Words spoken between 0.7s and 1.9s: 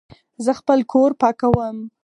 کور پاکوم